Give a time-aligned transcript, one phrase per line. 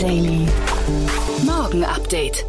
[0.00, 0.46] Daily.
[1.44, 2.46] Morgen Update.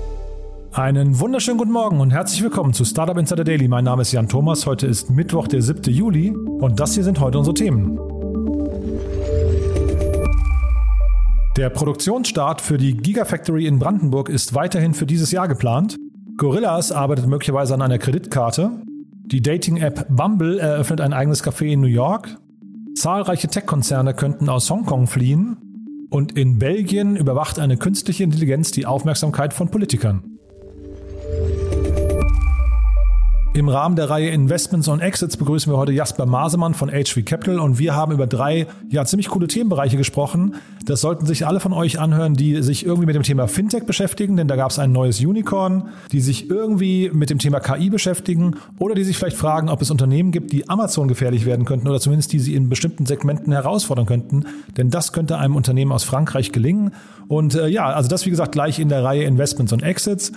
[0.71, 3.67] Einen wunderschönen guten Morgen und herzlich willkommen zu Startup Insider Daily.
[3.67, 4.65] Mein Name ist Jan Thomas.
[4.65, 5.93] Heute ist Mittwoch, der 7.
[5.93, 7.99] Juli und das hier sind heute unsere Themen.
[11.57, 15.97] Der Produktionsstart für die Gigafactory in Brandenburg ist weiterhin für dieses Jahr geplant.
[16.37, 18.71] Gorillas arbeitet möglicherweise an einer Kreditkarte.
[19.25, 22.37] Die Dating-App Bumble eröffnet ein eigenes Café in New York.
[22.95, 25.70] Zahlreiche Tech-Konzerne könnten aus Hongkong fliehen.
[26.11, 30.30] Und in Belgien überwacht eine künstliche Intelligenz die Aufmerksamkeit von Politikern.
[33.53, 37.59] Im Rahmen der Reihe Investments on Exits begrüßen wir heute Jasper Masemann von HV Capital
[37.59, 40.55] und wir haben über drei ja ziemlich coole Themenbereiche gesprochen.
[40.85, 44.37] Das sollten sich alle von euch anhören, die sich irgendwie mit dem Thema Fintech beschäftigen,
[44.37, 48.55] denn da gab es ein neues Unicorn, die sich irgendwie mit dem Thema KI beschäftigen
[48.79, 51.99] oder die sich vielleicht fragen, ob es Unternehmen gibt, die Amazon gefährlich werden könnten oder
[51.99, 54.45] zumindest die sie in bestimmten Segmenten herausfordern könnten,
[54.77, 56.91] denn das könnte einem Unternehmen aus Frankreich gelingen.
[57.27, 60.31] Und äh, ja, also das wie gesagt gleich in der Reihe Investments on Exits.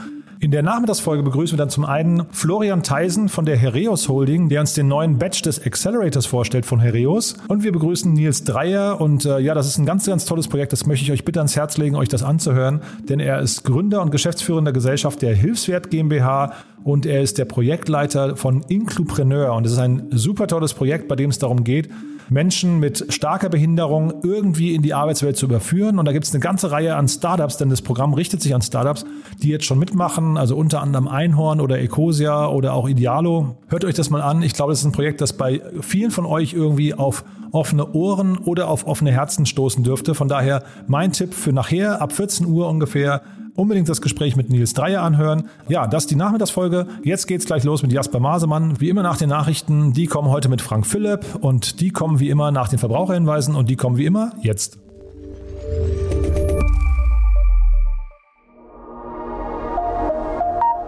[0.44, 4.60] In der Nachmittagsfolge begrüßen wir dann zum einen Florian Theisen von der Hereus Holding, der
[4.60, 7.32] uns den neuen Batch des Accelerators vorstellt von Hereus.
[7.48, 10.74] Und wir begrüßen Nils Dreier und äh, ja, das ist ein ganz, ganz tolles Projekt.
[10.74, 14.02] Das möchte ich euch bitte ans Herz legen, euch das anzuhören, denn er ist Gründer
[14.02, 16.52] und Geschäftsführender Gesellschaft der Hilfswert GmbH
[16.84, 19.54] und er ist der Projektleiter von Inclupreneur.
[19.54, 21.88] Und es ist ein super tolles Projekt, bei dem es darum geht,
[22.28, 25.98] Menschen mit starker Behinderung irgendwie in die Arbeitswelt zu überführen.
[25.98, 28.62] Und da gibt es eine ganze Reihe an Startups, denn das Programm richtet sich an
[28.62, 29.04] Startups,
[29.42, 33.58] die jetzt schon mitmachen, also unter anderem Einhorn oder Ecosia oder auch Idealo.
[33.68, 34.42] Hört euch das mal an.
[34.42, 38.36] Ich glaube, das ist ein Projekt, das bei vielen von euch irgendwie auf offene Ohren
[38.38, 40.14] oder auf offene Herzen stoßen dürfte.
[40.14, 43.22] Von daher mein Tipp für nachher ab 14 Uhr ungefähr
[43.54, 45.48] unbedingt das Gespräch mit Nils Dreier anhören.
[45.68, 46.86] Ja, das ist die Nachmittagsfolge.
[47.02, 48.80] Jetzt geht's gleich los mit Jasper Masemann.
[48.80, 49.92] Wie immer nach den Nachrichten.
[49.92, 53.68] Die kommen heute mit Frank Philipp und die kommen wie immer nach den Verbraucherhinweisen und
[53.68, 54.78] die kommen wie immer jetzt.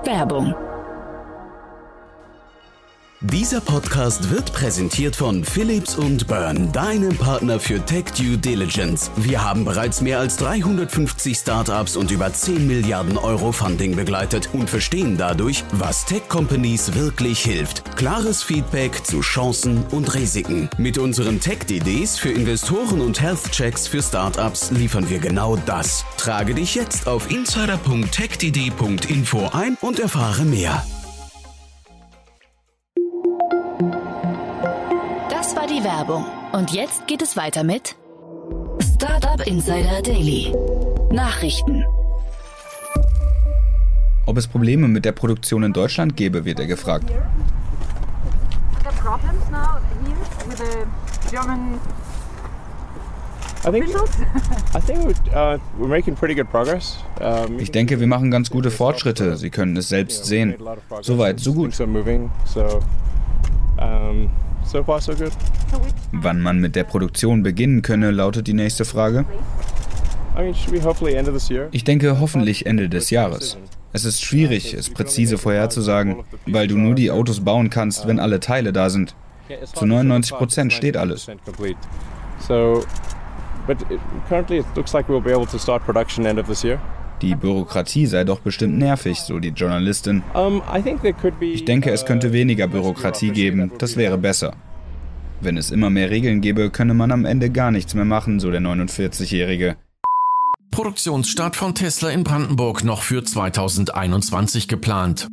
[0.05, 0.55] Werbung.
[3.47, 9.09] Dieser Podcast wird präsentiert von Philips und Burn, deinem Partner für Tech Due Diligence.
[9.15, 14.69] Wir haben bereits mehr als 350 Startups und über 10 Milliarden Euro Funding begleitet und
[14.69, 17.85] verstehen dadurch, was Tech Companies wirklich hilft.
[17.95, 20.69] Klares Feedback zu Chancen und Risiken.
[20.77, 26.05] Mit unseren Tech-DDs für Investoren und Health Checks für Startups liefern wir genau das.
[26.17, 30.85] Trage dich jetzt auf insider.techdd.info ein und erfahre mehr.
[35.97, 36.27] Werbung.
[36.53, 37.97] Und jetzt geht es weiter mit
[38.83, 40.53] Startup Insider Daily.
[41.11, 41.87] Nachrichten.
[44.27, 47.11] Ob es Probleme mit der Produktion in Deutschland gäbe, wird er gefragt.
[57.21, 59.39] uh, Ich denke, wir machen ganz gute Fortschritte.
[59.39, 60.57] Sie können es selbst sehen.
[61.01, 61.75] Soweit, so gut.
[64.67, 65.33] So far so good.
[66.13, 69.25] Wann man mit der Produktion beginnen könne, lautet die nächste Frage.
[71.71, 73.57] Ich denke hoffentlich Ende des Jahres.
[73.93, 76.17] Es ist schwierig, es präzise vorherzusagen,
[76.47, 79.15] weil du nur die Autos bauen kannst, wenn alle Teile da sind.
[79.75, 81.27] Zu 99 Prozent steht alles.
[83.67, 83.79] But
[84.29, 86.79] currently it looks like we'll be able to start production end of this year.
[87.23, 90.23] Die Bürokratie sei doch bestimmt nervig, so die Journalistin.
[90.35, 90.63] Um.
[91.41, 93.73] Ich denke, es könnte weniger Bürokratie geben.
[93.79, 94.55] Das wäre besser.
[95.41, 98.51] Wenn es immer mehr Regeln gäbe, könne man am Ende gar nichts mehr machen, so
[98.51, 99.77] der 49-Jährige.
[100.71, 105.29] Produktionsstart von Tesla in Brandenburg noch für 2021 geplant.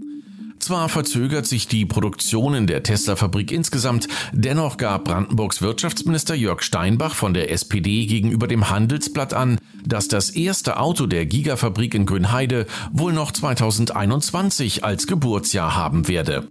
[0.59, 7.15] Zwar verzögert sich die Produktion in der Tesla-Fabrik insgesamt, dennoch gab Brandenburgs Wirtschaftsminister Jörg Steinbach
[7.15, 12.65] von der SPD gegenüber dem Handelsblatt an, dass das erste Auto der Gigafabrik in Grünheide
[12.91, 16.47] wohl noch 2021 als Geburtsjahr haben werde.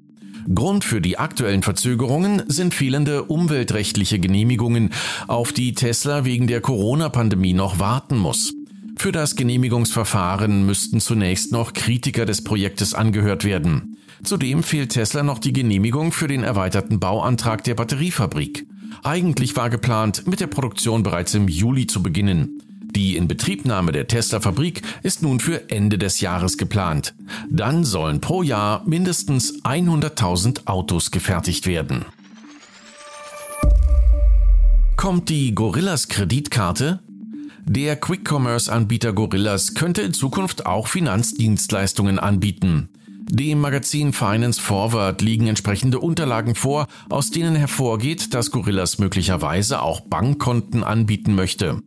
[0.53, 4.91] Grund für die aktuellen Verzögerungen sind fehlende umweltrechtliche Genehmigungen,
[5.29, 8.53] auf die Tesla wegen der Corona-Pandemie noch warten muss.
[8.97, 13.97] Für das Genehmigungsverfahren müssten zunächst noch Kritiker des Projektes angehört werden.
[14.23, 18.67] Zudem fehlt Tesla noch die Genehmigung für den erweiterten Bauantrag der Batteriefabrik.
[19.03, 22.61] Eigentlich war geplant, mit der Produktion bereits im Juli zu beginnen.
[22.95, 27.15] Die Inbetriebnahme der Tesla-Fabrik ist nun für Ende des Jahres geplant.
[27.49, 32.05] Dann sollen pro Jahr mindestens 100.000 Autos gefertigt werden.
[34.97, 37.01] Kommt die Gorillas Kreditkarte?
[37.65, 42.91] Der Quick-Commerce-Anbieter Gorillas könnte in Zukunft auch Finanzdienstleistungen anbieten.
[43.09, 50.01] Dem Magazin Finance Forward liegen entsprechende Unterlagen vor, aus denen hervorgeht, dass Gorillas möglicherweise auch
[50.01, 51.83] Bankkonten anbieten möchte.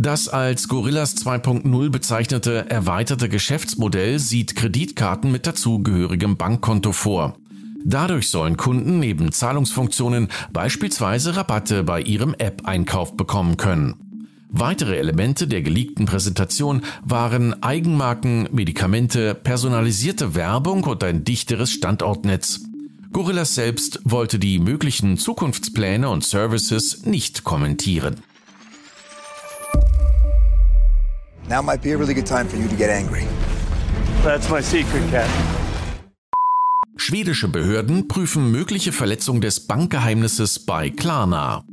[0.00, 7.36] Das als Gorillas 2.0 bezeichnete erweiterte Geschäftsmodell sieht Kreditkarten mit dazugehörigem Bankkonto vor.
[7.84, 13.96] Dadurch sollen Kunden neben Zahlungsfunktionen beispielsweise Rabatte bei ihrem App-Einkauf bekommen können.
[14.50, 22.60] Weitere Elemente der geleakten Präsentation waren Eigenmarken, Medikamente, personalisierte Werbung und ein dichteres Standortnetz.
[23.12, 28.22] Gorillas selbst wollte die möglichen Zukunftspläne und Services nicht kommentieren.
[31.48, 33.26] Now might be a really good time for you to get angry.
[34.22, 35.28] That's my secret, Cat.
[36.96, 41.64] Schwedische Behörden prüfen mögliche Verletzung des Bankgeheimnisses bei Klarna.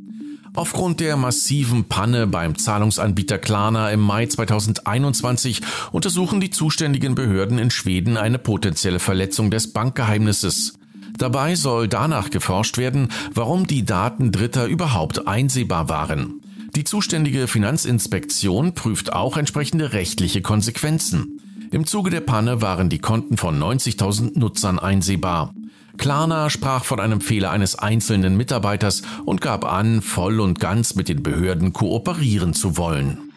[0.53, 5.61] Aufgrund der massiven Panne beim Zahlungsanbieter Klarna im Mai 2021
[5.91, 10.79] untersuchen die zuständigen Behörden in Schweden eine potenzielle Verletzung des Bankgeheimnisses.
[11.17, 16.41] Dabei soll danach geforscht werden, warum die Daten Dritter überhaupt einsehbar waren.
[16.75, 21.39] Die zuständige Finanzinspektion prüft auch entsprechende rechtliche Konsequenzen.
[21.71, 25.53] Im Zuge der Panne waren die Konten von 90.000 Nutzern einsehbar.
[25.97, 31.07] Klarna sprach von einem Fehler eines einzelnen Mitarbeiters und gab an, voll und ganz mit
[31.07, 33.31] den Behörden kooperieren zu wollen.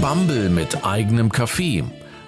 [0.00, 1.82] Bumble mit eigenem Café.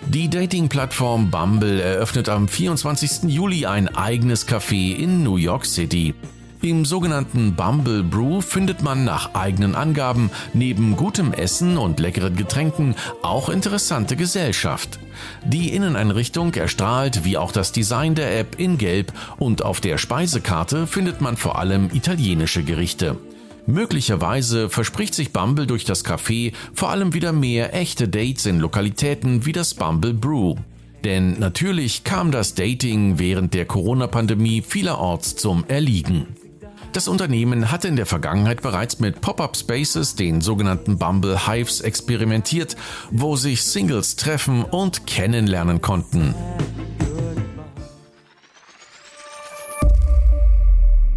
[0.08, 3.30] Die Dating-Plattform Bumble eröffnet am 24.
[3.30, 6.14] Juli ein eigenes Café in New York City.
[6.64, 12.94] Im sogenannten Bumble Brew findet man nach eigenen Angaben neben gutem Essen und leckeren Getränken
[13.20, 14.98] auch interessante Gesellschaft.
[15.44, 20.86] Die Inneneinrichtung erstrahlt wie auch das Design der App in Gelb und auf der Speisekarte
[20.86, 23.18] findet man vor allem italienische Gerichte.
[23.66, 29.44] Möglicherweise verspricht sich Bumble durch das Café vor allem wieder mehr echte Dates in Lokalitäten
[29.44, 30.54] wie das Bumble Brew.
[31.04, 36.26] Denn natürlich kam das Dating während der Corona-Pandemie vielerorts zum Erliegen.
[36.94, 42.76] Das Unternehmen hatte in der Vergangenheit bereits mit Pop-up Spaces, den sogenannten Bumble Hives, experimentiert,
[43.10, 46.36] wo sich Singles treffen und kennenlernen konnten.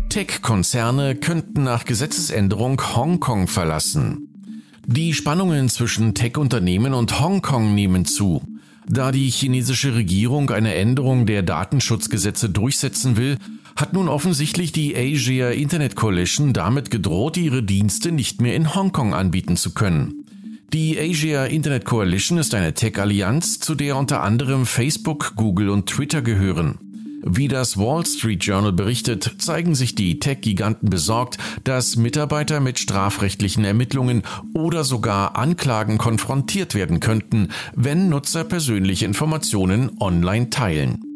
[0.10, 4.74] Tech-Konzerne könnten nach Gesetzesänderung Hongkong verlassen.
[4.88, 8.42] Die Spannungen zwischen Tech-Unternehmen und Hongkong nehmen zu.
[8.90, 13.38] Da die chinesische Regierung eine Änderung der Datenschutzgesetze durchsetzen will,
[13.76, 19.14] hat nun offensichtlich die Asia Internet Coalition damit gedroht, ihre Dienste nicht mehr in Hongkong
[19.14, 20.24] anbieten zu können.
[20.74, 26.22] Die Asia Internet Coalition ist eine Tech-Allianz, zu der unter anderem Facebook, Google und Twitter
[26.22, 26.87] gehören.
[27.30, 33.66] Wie das Wall Street Journal berichtet, zeigen sich die Tech-Giganten besorgt, dass Mitarbeiter mit strafrechtlichen
[33.66, 41.07] Ermittlungen oder sogar Anklagen konfrontiert werden könnten, wenn Nutzer persönliche Informationen online teilen.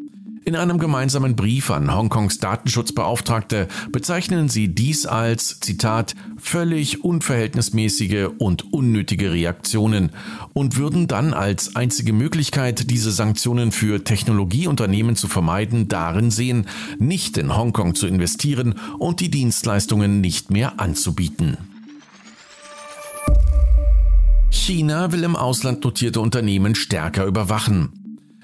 [0.44, 8.72] In einem gemeinsamen Brief an Hongkongs Datenschutzbeauftragte bezeichnen sie dies als, Zitat, völlig unverhältnismäßige und
[8.72, 10.10] unnötige Reaktionen
[10.52, 16.66] und würden dann als einzige Möglichkeit, diese Sanktionen für Technologieunternehmen zu vermeiden, darin sehen,
[16.98, 21.56] nicht in Hongkong zu investieren und die Dienstleistungen nicht mehr anzubieten.
[24.50, 28.01] China will im Ausland notierte Unternehmen stärker überwachen.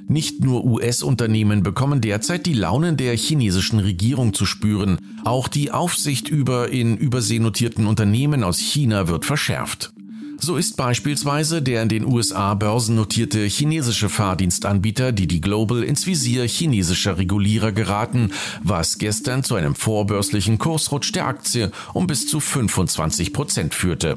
[0.08, 4.98] Nicht nur US-Unternehmen bekommen derzeit die Launen der chinesischen Regierung zu spüren.
[5.24, 9.92] Auch die Aufsicht über in Übersee notierten Unternehmen aus China wird verschärft.
[10.40, 17.18] So ist beispielsweise der in den USA börsennotierte chinesische Fahrdienstanbieter Didi Global ins Visier chinesischer
[17.18, 18.30] Regulierer geraten,
[18.62, 24.16] was gestern zu einem vorbörslichen Kursrutsch der Aktie um bis zu 25 Prozent führte.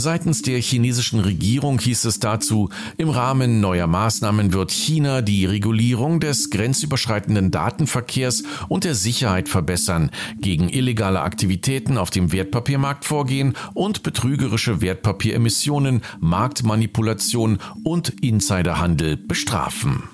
[0.00, 6.20] Seitens der chinesischen Regierung hieß es dazu, im Rahmen neuer Maßnahmen wird China die Regulierung
[6.20, 14.04] des grenzüberschreitenden Datenverkehrs und der Sicherheit verbessern, gegen illegale Aktivitäten auf dem Wertpapiermarkt vorgehen und
[14.04, 20.04] betrügerische Wertpapieremissionen, Marktmanipulation und Insiderhandel bestrafen.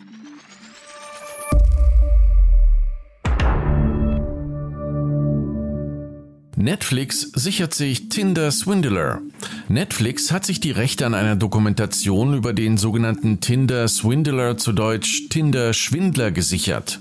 [6.56, 9.22] Netflix sichert sich Tinder Swindler.
[9.68, 15.28] Netflix hat sich die Rechte an einer Dokumentation über den sogenannten Tinder Swindler zu Deutsch
[15.30, 17.00] Tinder Schwindler gesichert.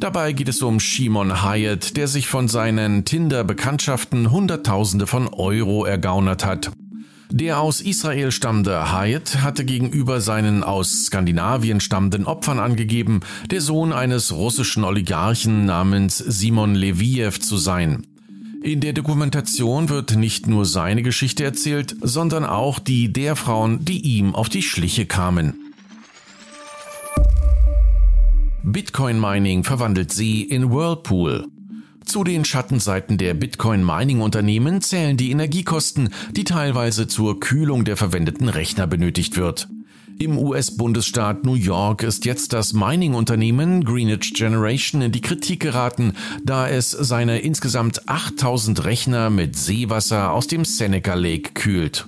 [0.00, 6.46] Dabei geht es um Shimon Hyatt, der sich von seinen Tinder-Bekanntschaften Hunderttausende von Euro ergaunert
[6.46, 6.70] hat.
[7.30, 13.92] Der aus Israel stammende Hyatt hatte gegenüber seinen aus Skandinavien stammenden Opfern angegeben, der Sohn
[13.92, 18.06] eines russischen Oligarchen namens Simon Leviev zu sein.
[18.66, 24.00] In der Dokumentation wird nicht nur seine Geschichte erzählt, sondern auch die der Frauen, die
[24.00, 25.72] ihm auf die Schliche kamen.
[28.64, 31.46] Bitcoin Mining verwandelt See in Whirlpool.
[32.04, 38.88] Zu den Schattenseiten der Bitcoin-Mining-Unternehmen zählen die Energiekosten, die teilweise zur Kühlung der verwendeten Rechner
[38.88, 39.68] benötigt wird.
[40.18, 46.66] Im US-Bundesstaat New York ist jetzt das Mining-Unternehmen Greenwich Generation in die Kritik geraten, da
[46.66, 52.06] es seine insgesamt 8000 Rechner mit Seewasser aus dem Seneca Lake kühlt.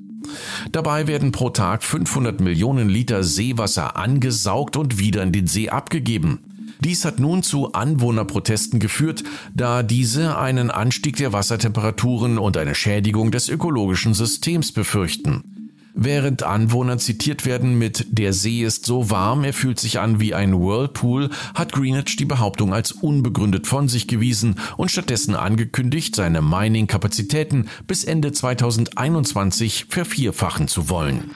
[0.72, 6.38] Dabei werden pro Tag 500 Millionen Liter Seewasser angesaugt und wieder in den See abgegeben.
[6.80, 9.22] Dies hat nun zu Anwohnerprotesten geführt,
[9.54, 15.57] da diese einen Anstieg der Wassertemperaturen und eine Schädigung des ökologischen Systems befürchten.
[16.00, 20.32] Während Anwohner zitiert werden mit Der See ist so warm, er fühlt sich an wie
[20.32, 26.40] ein Whirlpool, hat Greenwich die Behauptung als unbegründet von sich gewiesen und stattdessen angekündigt, seine
[26.40, 31.32] Mining-Kapazitäten bis Ende 2021 vervierfachen zu wollen.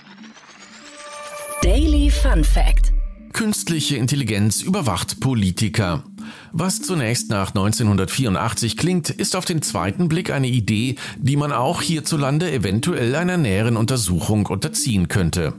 [1.65, 2.93] Daily Fun Fact
[3.33, 6.05] Künstliche Intelligenz überwacht Politiker.
[6.55, 11.81] Was zunächst nach 1984 klingt, ist auf den zweiten Blick eine Idee, die man auch
[11.81, 15.55] hierzulande eventuell einer näheren Untersuchung unterziehen könnte.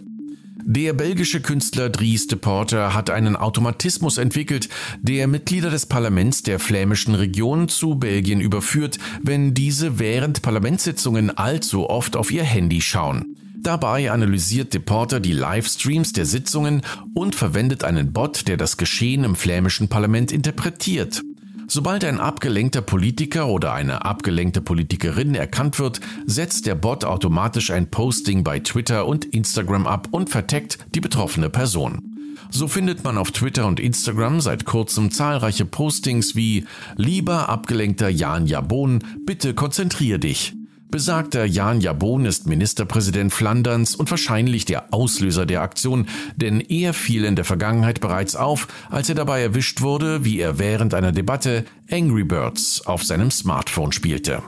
[0.66, 4.70] Der belgische Künstler Dries de Porter hat einen Automatismus entwickelt,
[5.02, 11.90] der Mitglieder des Parlaments der flämischen Region zu Belgien überführt, wenn diese während Parlamentssitzungen allzu
[11.90, 13.33] oft auf ihr Handy schauen.
[13.64, 16.82] Dabei analysiert Deporter die Livestreams der Sitzungen
[17.14, 21.24] und verwendet einen Bot, der das Geschehen im flämischen Parlament interpretiert.
[21.70, 27.90] Sobald ein abgelenkter Politiker oder eine abgelenkte Politikerin erkannt wird, setzt der Bot automatisch ein
[27.90, 32.02] Posting bei Twitter und Instagram ab und verteckt die betroffene Person.
[32.50, 36.66] So findet man auf Twitter und Instagram seit kurzem zahlreiche Postings wie
[36.98, 40.54] Lieber abgelenkter Jan Jabon, bitte konzentrier dich.
[40.94, 47.26] Besagter Jan Jabon ist Ministerpräsident Flanderns und wahrscheinlich der Auslöser der Aktion, denn er fiel
[47.26, 51.66] in der Vergangenheit bereits auf, als er dabei erwischt wurde, wie er während einer Debatte
[51.90, 54.44] Angry Birds auf seinem Smartphone spielte.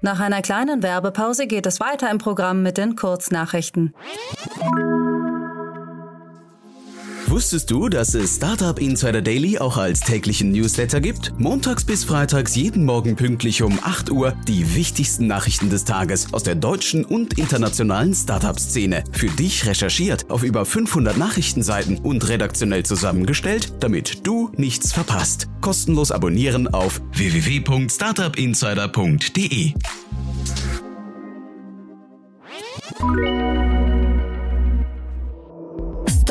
[0.00, 3.94] Nach einer kleinen Werbepause geht es weiter im Programm mit den Kurznachrichten.
[7.26, 11.32] Wusstest du, dass es Startup Insider Daily auch als täglichen Newsletter gibt?
[11.38, 16.42] Montags bis freitags jeden Morgen pünktlich um 8 Uhr die wichtigsten Nachrichten des Tages aus
[16.42, 19.04] der deutschen und internationalen Startup-Szene.
[19.12, 25.48] Für dich recherchiert auf über 500 Nachrichtenseiten und redaktionell zusammengestellt, damit du nichts verpasst.
[25.60, 29.74] Kostenlos abonnieren auf www.startupinsider.de.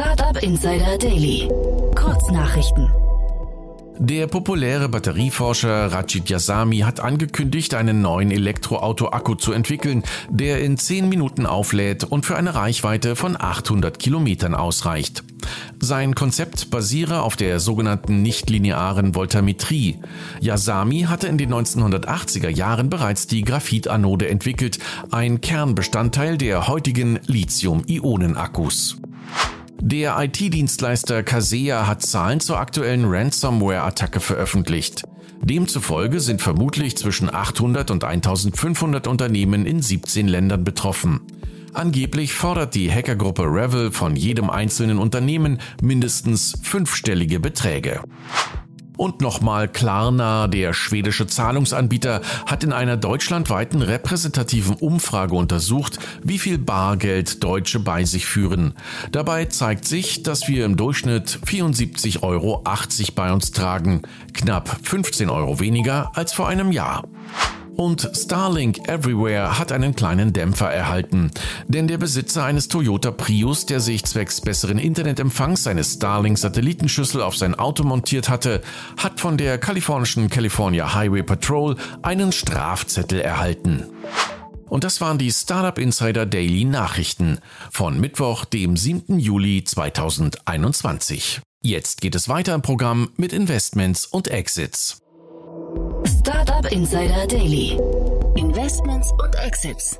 [0.03, 1.49] Startup Insider Daily.
[1.95, 2.89] Kurznachrichten.
[3.99, 11.07] Der populäre Batterieforscher Rachid Yasami hat angekündigt, einen neuen Elektroauto-Akku zu entwickeln, der in 10
[11.07, 15.23] Minuten auflädt und für eine Reichweite von 800 Kilometern ausreicht.
[15.79, 19.99] Sein Konzept basiere auf der sogenannten nichtlinearen Voltammetrie.
[20.41, 24.79] Yasami hatte in den 1980er Jahren bereits die Graphitanode entwickelt,
[25.11, 28.97] ein Kernbestandteil der heutigen Lithium-Ionen-Akkus.
[29.85, 35.03] Der IT-Dienstleister Kaseya hat Zahlen zur aktuellen Ransomware-Attacke veröffentlicht.
[35.41, 41.19] Demzufolge sind vermutlich zwischen 800 und 1500 Unternehmen in 17 Ländern betroffen.
[41.73, 47.99] Angeblich fordert die Hackergruppe Revel von jedem einzelnen Unternehmen mindestens fünfstellige Beträge.
[48.97, 56.57] Und nochmal Klarna, der schwedische Zahlungsanbieter, hat in einer deutschlandweiten repräsentativen Umfrage untersucht, wie viel
[56.57, 58.73] Bargeld Deutsche bei sich führen.
[59.11, 62.63] Dabei zeigt sich, dass wir im Durchschnitt 74,80 Euro
[63.15, 67.03] bei uns tragen, knapp 15 Euro weniger als vor einem Jahr.
[67.75, 71.31] Und Starlink Everywhere hat einen kleinen Dämpfer erhalten.
[71.67, 77.55] Denn der Besitzer eines Toyota Prius, der sich zwecks besseren Internetempfangs seine Starlink-Satellitenschüssel auf sein
[77.55, 78.61] Auto montiert hatte,
[78.97, 83.87] hat von der kalifornischen California Highway Patrol einen Strafzettel erhalten.
[84.69, 87.39] Und das waren die Startup Insider Daily Nachrichten
[87.69, 89.19] von Mittwoch, dem 7.
[89.19, 91.41] Juli 2021.
[91.61, 95.02] Jetzt geht es weiter im Programm mit Investments und Exits.
[96.63, 97.77] Startup Insider Daily.
[98.35, 99.99] Investments und Exits.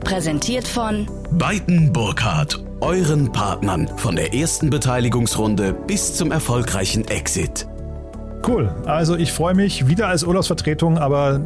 [0.00, 7.66] Präsentiert von Beiten Burkhardt, euren Partnern von der ersten Beteiligungsrunde bis zum erfolgreichen Exit.
[8.46, 8.74] Cool.
[8.86, 11.40] Also ich freue mich wieder als Urlaubsvertretung, aber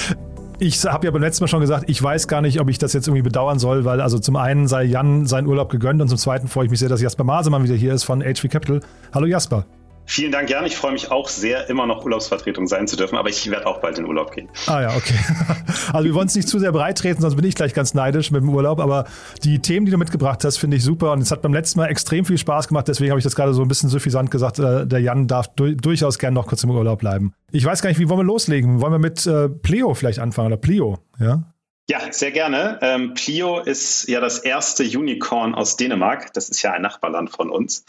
[0.58, 2.92] ich habe ja beim letzten Mal schon gesagt, ich weiß gar nicht, ob ich das
[2.92, 6.18] jetzt irgendwie bedauern soll, weil also zum einen sei Jan sein Urlaub gegönnt und zum
[6.18, 8.80] zweiten freue ich mich sehr, dass Jasper Masemann wieder hier ist von HV Capital.
[9.12, 9.64] Hallo Jasper.
[10.08, 10.64] Vielen Dank, Jan.
[10.64, 13.80] Ich freue mich auch sehr, immer noch Urlaubsvertretung sein zu dürfen, aber ich werde auch
[13.80, 14.48] bald in Urlaub gehen.
[14.66, 15.18] Ah ja, okay.
[15.92, 18.30] Also wir wollen es nicht zu sehr breit treten, sonst bin ich gleich ganz neidisch
[18.30, 19.04] mit dem Urlaub, aber
[19.44, 21.86] die Themen, die du mitgebracht hast, finde ich super und es hat beim letzten Mal
[21.86, 24.86] extrem viel Spaß gemacht, deswegen habe ich das gerade so ein bisschen suffisant gesagt, äh,
[24.86, 27.34] der Jan darf du durchaus gern noch kurz im Urlaub bleiben.
[27.52, 28.80] Ich weiß gar nicht, wie wollen wir loslegen?
[28.80, 31.42] Wollen wir mit äh, Pleo vielleicht anfangen oder Plio, ja?
[31.88, 32.80] Ja, sehr gerne.
[32.82, 36.32] Ähm, Plio ist ja das erste Unicorn aus Dänemark.
[36.32, 37.84] Das ist ja ein Nachbarland von uns.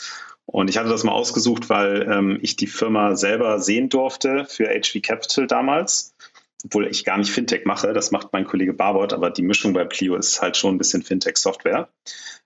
[0.47, 4.69] Und ich hatte das mal ausgesucht, weil ähm, ich die Firma selber sehen durfte für
[4.69, 6.15] HV Capital damals.
[6.65, 9.83] Obwohl ich gar nicht Fintech mache, das macht mein Kollege Barbot, aber die Mischung bei
[9.83, 11.89] Plio ist halt schon ein bisschen Fintech-Software.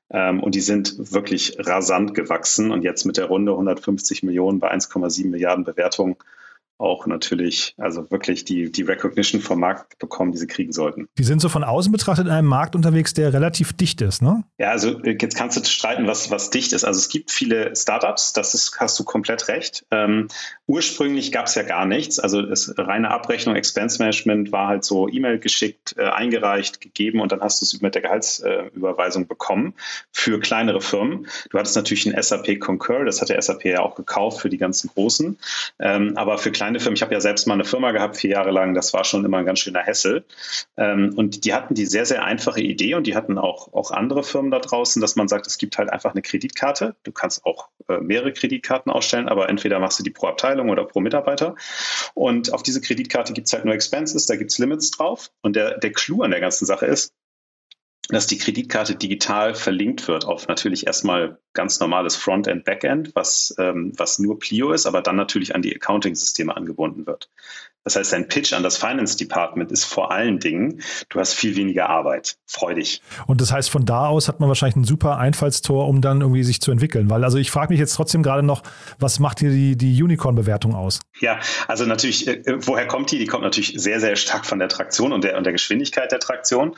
[0.10, 4.74] Ähm, und die sind wirklich rasant gewachsen und jetzt mit der Runde 150 Millionen bei
[4.74, 6.17] 1,7 Milliarden Bewertungen
[6.81, 11.07] auch natürlich, also wirklich die, die Recognition vom Markt bekommen, die sie kriegen sollten.
[11.17, 14.43] Die sind so von außen betrachtet in einem Markt unterwegs, der relativ dicht ist, ne?
[14.57, 16.83] Ja, also äh, jetzt kannst du streiten, was, was dicht ist.
[16.83, 19.85] Also es gibt viele Startups, das ist, hast du komplett recht.
[19.91, 20.27] Ähm,
[20.67, 22.19] ursprünglich gab es ja gar nichts.
[22.19, 27.31] Also das reine Abrechnung, Expense Management war halt so E-Mail geschickt, äh, eingereicht, gegeben und
[27.31, 29.73] dann hast du es mit der Gehaltsüberweisung äh, bekommen
[30.11, 31.27] für kleinere Firmen.
[31.50, 34.57] Du hattest natürlich ein SAP Concur, das hat der SAP ja auch gekauft für die
[34.57, 35.38] ganzen Großen.
[35.79, 36.96] Ähm, aber für kleine kleine Firmen.
[36.96, 38.74] Ich habe ja selbst mal eine Firma gehabt, vier Jahre lang.
[38.74, 40.25] Das war schon immer ein ganz schöner Hessel.
[40.78, 44.24] Ähm, und die hatten die sehr, sehr einfache Idee und die hatten auch, auch andere
[44.24, 46.96] Firmen da draußen, dass man sagt, es gibt halt einfach eine Kreditkarte.
[47.04, 50.86] Du kannst auch äh, mehrere Kreditkarten ausstellen, aber entweder machst du die pro Abteilung oder
[50.86, 51.56] pro Mitarbeiter.
[52.13, 55.32] Und auf diese Kreditkarte gibt es halt nur Expenses, da gibt es Limits drauf.
[55.42, 57.13] Und der, der Clou an der ganzen Sache ist,
[58.15, 63.94] dass die Kreditkarte digital verlinkt wird auf natürlich erstmal ganz normales Frontend, Backend, was, ähm,
[63.98, 67.30] was nur Plio ist, aber dann natürlich an die Accounting-Systeme angebunden wird.
[67.83, 71.55] Das heißt, dein Pitch an das Finance Department ist vor allen Dingen, du hast viel
[71.55, 72.38] weniger Arbeit.
[72.45, 73.01] Freu dich.
[73.25, 76.43] Und das heißt, von da aus hat man wahrscheinlich ein super Einfallstor, um dann irgendwie
[76.43, 77.09] sich zu entwickeln.
[77.09, 78.61] Weil, also ich frage mich jetzt trotzdem gerade noch,
[79.00, 81.00] was macht hier die, die Unicorn-Bewertung aus?
[81.19, 83.17] Ja, also natürlich, äh, woher kommt die?
[83.17, 86.19] Die kommt natürlich sehr, sehr stark von der Traktion und der, und der Geschwindigkeit der
[86.19, 86.75] Traktion.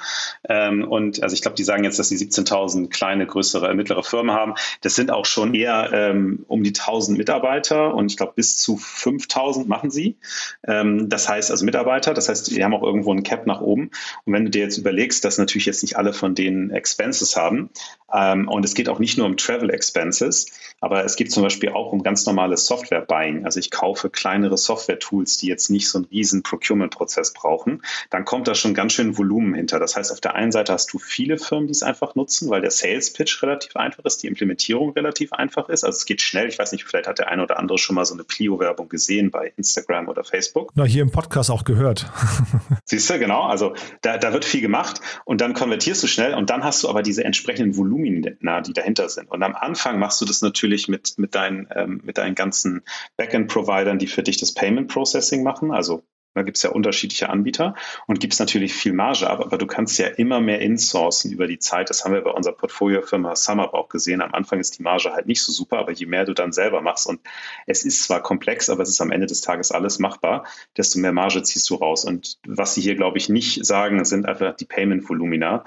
[0.47, 4.33] Ähm, und also ich glaube, die sagen jetzt, dass sie 17.000 kleine, größere, mittlere Firmen
[4.33, 4.53] haben.
[4.81, 8.75] Das sind auch schon eher ähm, um die 1.000 Mitarbeiter und ich glaube, bis zu
[8.75, 10.17] 5.000 machen sie.
[10.65, 13.61] Ähm, ähm, das heißt also Mitarbeiter, das heißt, die haben auch irgendwo ein Cap nach
[13.61, 13.91] oben.
[14.25, 17.69] Und wenn du dir jetzt überlegst, dass natürlich jetzt nicht alle von denen Expenses haben,
[18.13, 20.51] ähm, und es geht auch nicht nur um Travel Expenses,
[20.83, 23.45] aber es geht zum Beispiel auch um ganz normales Software-Buying.
[23.45, 27.81] Also ich kaufe kleinere Software-Tools, die jetzt nicht so einen riesen Procurement-Prozess brauchen.
[28.09, 29.79] Dann kommt da schon ganz schön Volumen hinter.
[29.79, 32.61] Das heißt, auf der einen Seite hast du viele Firmen, die es einfach nutzen, weil
[32.61, 35.83] der Sales-Pitch relativ einfach ist, die Implementierung relativ einfach ist.
[35.83, 36.49] Also es geht schnell.
[36.49, 39.31] Ich weiß nicht, vielleicht hat der eine oder andere schon mal so eine Plio-Werbung gesehen
[39.31, 40.71] bei Instagram oder Facebook.
[40.75, 42.11] Na, hier im Podcast auch gehört.
[42.85, 43.43] Siehst du, genau.
[43.43, 46.89] Also da, da wird viel gemacht und dann konvertierst du schnell und dann hast du
[46.89, 49.29] aber diese entsprechenden Volumen Volumina, die dahinter sind.
[49.29, 52.83] Und am Anfang machst du das natürlich mit, mit, deinen, ähm, mit deinen ganzen
[53.17, 57.75] Backend-Providern, die für dich das Payment Processing machen, also da gibt es ja unterschiedliche Anbieter
[58.07, 61.45] und gibt es natürlich viel Marge ab, aber du kannst ja immer mehr insourcen über
[61.47, 61.89] die Zeit.
[61.89, 64.21] Das haben wir bei unserer Portfoliofirma SumUp auch gesehen.
[64.21, 66.81] Am Anfang ist die Marge halt nicht so super, aber je mehr du dann selber
[66.81, 67.21] machst und
[67.67, 71.13] es ist zwar komplex, aber es ist am Ende des Tages alles machbar, desto mehr
[71.13, 72.03] Marge ziehst du raus.
[72.03, 75.63] Und was sie hier, glaube ich, nicht sagen, sind einfach die Payment-Volumina,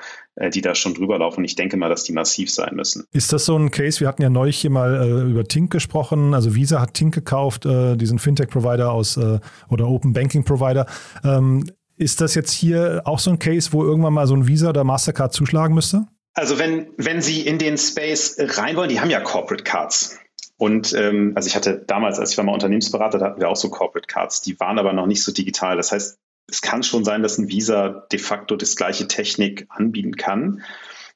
[0.53, 1.45] die da schon drüber laufen.
[1.45, 3.05] Ich denke mal, dass die massiv sein müssen.
[3.13, 4.01] Ist das so ein Case?
[4.01, 6.35] Wir hatten ja neulich hier mal äh, über Tink gesprochen.
[6.35, 9.39] Also Visa hat Tink gekauft, äh, diesen Fintech-Provider aus äh,
[9.71, 10.87] oder Open Banking-Provider Provider.
[11.25, 14.69] Ähm, ist das jetzt hier auch so ein Case, wo irgendwann mal so ein Visa
[14.69, 16.07] oder Mastercard zuschlagen müsste?
[16.35, 20.19] Also wenn, wenn Sie in den Space rein wollen, die haben ja Corporate Cards.
[20.59, 23.57] Und ähm, also ich hatte damals, als ich war mal Unternehmensberater, da hatten wir auch
[23.57, 25.77] so Corporate Cards, die waren aber noch nicht so digital.
[25.77, 26.19] Das heißt,
[26.49, 30.63] es kann schon sein, dass ein Visa de facto das gleiche Technik anbieten kann.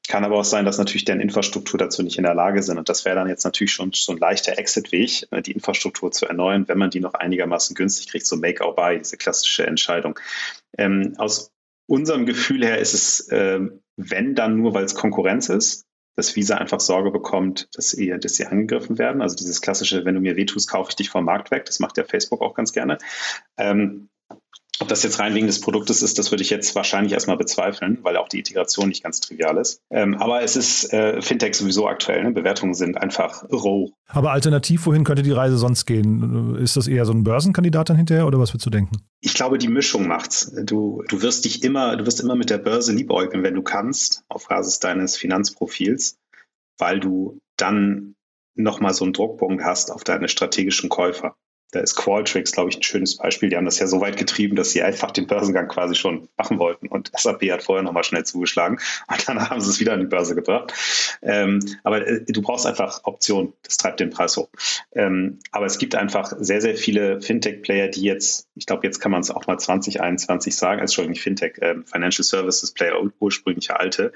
[0.07, 2.77] Kann aber auch sein, dass natürlich deren Infrastruktur dazu nicht in der Lage sind.
[2.77, 6.25] Und das wäre dann jetzt natürlich schon so ein leichter Exit-Weg, äh, die Infrastruktur zu
[6.25, 10.19] erneuern, wenn man die noch einigermaßen günstig kriegt, so Make or Buy, diese klassische Entscheidung.
[10.77, 11.51] Ähm, aus
[11.87, 13.59] unserem Gefühl her ist es, äh,
[13.95, 18.35] wenn dann nur, weil es Konkurrenz ist, dass Visa einfach Sorge bekommt, dass, ihr, dass
[18.35, 19.21] sie angegriffen werden.
[19.21, 21.65] Also dieses klassische, wenn du mir wehtust, kaufe ich dich vom Markt weg.
[21.65, 22.97] Das macht ja Facebook auch ganz gerne.
[23.57, 24.09] Ähm,
[24.81, 27.99] ob das jetzt rein wegen des Produktes ist, das würde ich jetzt wahrscheinlich erstmal bezweifeln,
[28.01, 29.81] weil auch die Integration nicht ganz trivial ist.
[29.89, 32.23] Ähm, aber es ist äh, Fintech sowieso aktuell.
[32.23, 32.31] Ne?
[32.31, 33.91] Bewertungen sind einfach roh.
[34.07, 36.55] Aber alternativ, wohin könnte die Reise sonst gehen?
[36.55, 38.97] Ist das eher so ein Börsenkandidat dann hinterher oder was würdest du denken?
[39.21, 40.51] Ich glaube, die Mischung macht's.
[40.63, 44.23] Du, du wirst dich immer, du wirst immer mit der Börse liebäugeln, wenn du kannst,
[44.29, 46.17] auf Basis deines Finanzprofils,
[46.77, 48.15] weil du dann
[48.55, 51.35] nochmal so einen Druckpunkt hast auf deine strategischen Käufer.
[51.71, 53.49] Da ist Qualtrics, glaube ich, ein schönes Beispiel.
[53.49, 56.59] Die haben das ja so weit getrieben, dass sie einfach den Börsengang quasi schon machen
[56.59, 56.87] wollten.
[56.87, 60.05] Und SAP hat vorher nochmal schnell zugeschlagen und dann haben sie es wieder an die
[60.05, 60.73] Börse gebracht.
[61.21, 63.53] Ähm, aber äh, du brauchst einfach Optionen.
[63.63, 64.49] Das treibt den Preis hoch.
[64.93, 69.11] Ähm, aber es gibt einfach sehr, sehr viele Fintech-Player, die jetzt, ich glaube, jetzt kann
[69.11, 73.79] man es auch mal 2021 sagen, also Entschuldigung, nicht Fintech, ähm, Financial Services Player, ursprüngliche
[73.79, 74.11] alte,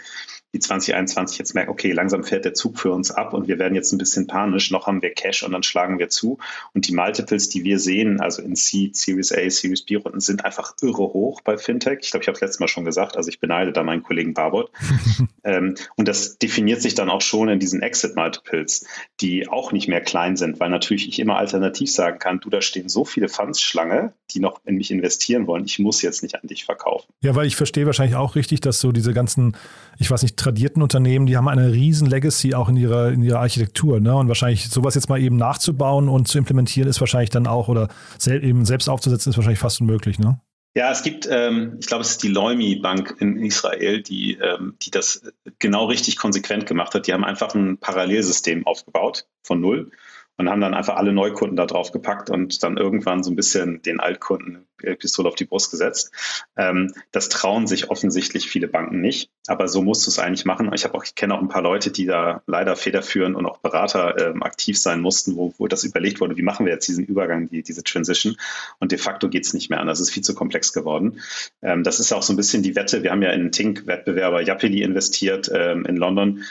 [0.55, 3.75] die 2021 jetzt merken, okay, langsam fährt der Zug für uns ab und wir werden
[3.75, 6.37] jetzt ein bisschen panisch, noch haben wir Cash und dann schlagen wir zu.
[6.73, 10.45] Und die Multiples, die wir sehen, also in Seed, Series A, Series B Runden, sind
[10.45, 11.99] einfach irre hoch bei Fintech.
[12.03, 14.33] Ich glaube, ich habe es letztes Mal schon gesagt, also ich beneide da meinen Kollegen
[14.33, 14.71] Barbot.
[15.43, 18.85] ähm, und das definiert sich dann auch schon in diesen Exit Multiples,
[19.19, 22.61] die auch nicht mehr klein sind, weil natürlich ich immer alternativ sagen kann, du, da
[22.61, 26.35] stehen so viele Funds Schlange, die noch in mich investieren wollen, ich muss jetzt nicht
[26.35, 27.07] an dich verkaufen.
[27.21, 29.57] Ja, weil ich verstehe wahrscheinlich auch richtig, dass so diese ganzen,
[29.97, 33.39] ich weiß nicht, tradierten Unternehmen, die haben eine riesen Legacy auch in ihrer, in ihrer
[33.39, 33.99] Architektur.
[33.99, 34.15] Ne?
[34.15, 37.89] Und wahrscheinlich sowas jetzt mal eben nachzubauen und zu implementieren, ist wahrscheinlich dann auch, oder
[38.19, 40.19] sel eben selbst aufzusetzen, ist wahrscheinlich fast unmöglich.
[40.19, 40.39] Ne?
[40.77, 44.75] Ja, es gibt, ähm, ich glaube, es ist die Leumi Bank in Israel, die, ähm,
[44.81, 45.21] die das
[45.57, 47.07] genau richtig konsequent gemacht hat.
[47.07, 49.91] Die haben einfach ein Parallelsystem aufgebaut von null
[50.37, 53.81] und haben dann einfach alle Neukunden da drauf gepackt und dann irgendwann so ein bisschen
[53.81, 56.11] den Altkunden Pistole auf die Brust gesetzt.
[56.57, 60.71] Ähm, das trauen sich offensichtlich viele Banken nicht, aber so musst du es eigentlich machen.
[60.73, 63.57] Ich habe auch, ich kenne auch ein paar Leute, die da leider federführend und auch
[63.57, 67.05] Berater ähm, aktiv sein mussten, wo, wo das überlegt wurde, wie machen wir jetzt diesen
[67.05, 68.37] Übergang, die, diese Transition
[68.79, 69.87] und de facto geht es nicht mehr an.
[69.87, 71.21] Das ist viel zu komplex geworden.
[71.61, 73.03] Ähm, das ist auch so ein bisschen die Wette.
[73.03, 76.43] Wir haben ja in Tink-Wettbewerber Yapili investiert ähm, in London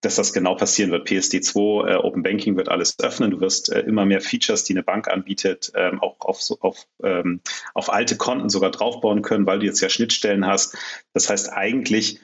[0.00, 1.08] dass das genau passieren wird.
[1.08, 3.30] PSD2, äh, Open Banking wird alles öffnen.
[3.30, 7.40] Du wirst äh, immer mehr Features, die eine Bank anbietet, ähm, auch auf, auf, ähm,
[7.74, 10.76] auf alte Konten sogar draufbauen können, weil du jetzt ja Schnittstellen hast.
[11.12, 12.20] Das heißt, eigentlich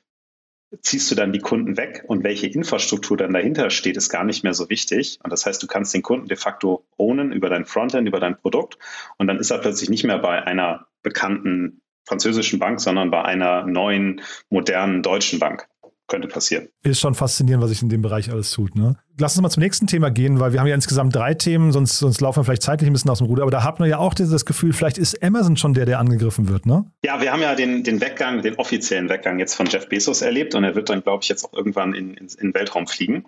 [0.80, 4.42] ziehst du dann die Kunden weg und welche Infrastruktur dann dahinter steht, ist gar nicht
[4.42, 5.18] mehr so wichtig.
[5.22, 8.38] Und das heißt, du kannst den Kunden de facto ownen über dein Frontend, über dein
[8.38, 8.78] Produkt.
[9.18, 13.66] Und dann ist er plötzlich nicht mehr bei einer bekannten französischen Bank, sondern bei einer
[13.66, 15.68] neuen, modernen deutschen Bank
[16.12, 16.68] könnte passieren.
[16.82, 18.76] Ist schon faszinierend, was sich in dem Bereich alles tut.
[18.76, 18.98] Ne?
[19.18, 21.98] Lass uns mal zum nächsten Thema gehen, weil wir haben ja insgesamt drei Themen, sonst,
[21.98, 23.42] sonst laufen wir vielleicht zeitlich ein bisschen aus dem Ruder.
[23.42, 26.48] Aber da hat man ja auch das Gefühl, vielleicht ist Amazon schon der, der angegriffen
[26.48, 26.86] wird, ne?
[27.04, 30.54] Ja, wir haben ja den, den Weggang, den offiziellen Weggang jetzt von Jeff Bezos erlebt
[30.54, 33.24] und er wird dann, glaube ich, jetzt auch irgendwann in, in, den Weltraum fliegen.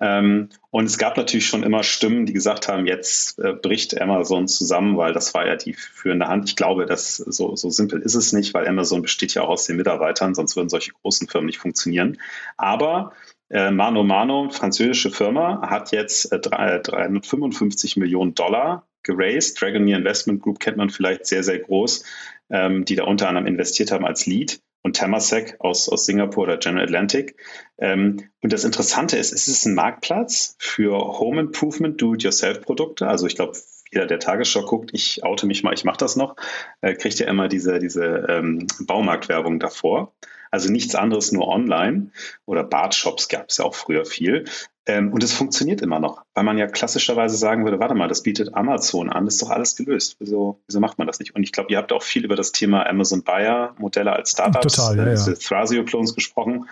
[0.00, 4.48] Ähm, und es gab natürlich schon immer Stimmen, die gesagt haben, jetzt äh, bricht Amazon
[4.48, 6.48] zusammen, weil das war ja die führende Hand.
[6.48, 9.64] Ich glaube, dass so, so simpel ist es nicht, weil Amazon besteht ja auch aus
[9.64, 12.18] den Mitarbeitern, sonst würden solche großen Firmen nicht funktionieren.
[12.56, 13.12] Aber
[13.50, 19.60] äh, Mano Mano, französische Firma, hat jetzt äh, 355 Millionen Dollar geraced.
[19.60, 22.04] Dragoneer Investment Group kennt man vielleicht sehr, sehr groß,
[22.50, 26.56] ähm, die da unter anderem investiert haben als Lead und Temasek aus, aus Singapur oder
[26.56, 27.36] General Atlantic.
[27.78, 33.06] Ähm, und das Interessante ist, es ist ein Marktplatz für Home Improvement Do-it-yourself-Produkte.
[33.06, 33.58] Also ich glaube,
[33.92, 36.36] jeder, der Tagesschau guckt, ich oute mich mal, ich mache das noch,
[36.80, 40.14] äh, kriegt ja immer diese, diese ähm, Baumarktwerbung davor.
[40.50, 42.10] Also nichts anderes nur online
[42.44, 44.44] oder Bartshops gab es ja auch früher viel.
[44.86, 48.22] Ähm, und es funktioniert immer noch, weil man ja klassischerweise sagen würde, warte mal, das
[48.22, 50.16] bietet Amazon an, ist doch alles gelöst.
[50.18, 51.34] Wieso, wieso macht man das nicht?
[51.34, 54.74] Und ich glaube, ihr habt auch viel über das Thema Amazon Buyer Modelle als Startups,
[54.74, 55.34] Total, ja, äh, ja.
[55.34, 56.66] Thrasio-Clones gesprochen